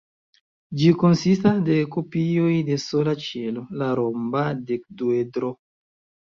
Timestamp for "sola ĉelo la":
2.87-3.93